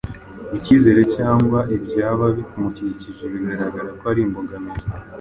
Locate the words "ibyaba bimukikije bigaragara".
1.75-3.89